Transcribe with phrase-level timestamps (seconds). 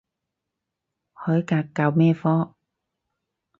[1.13, 2.55] 海格教咩科？